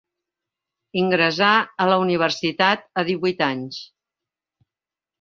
Ingressà 1.01 1.51
a 1.85 1.87
la 1.91 1.99
universitat 2.07 2.91
a 3.03 3.07
divuit 3.13 3.49
anys. 3.53 3.81